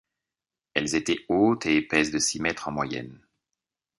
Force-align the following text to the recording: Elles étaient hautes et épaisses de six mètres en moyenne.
Elles 0.73 0.95
étaient 0.95 1.23
hautes 1.29 1.67
et 1.67 1.77
épaisses 1.77 2.09
de 2.09 2.17
six 2.17 2.39
mètres 2.41 2.67
en 2.69 2.71
moyenne. 2.71 3.19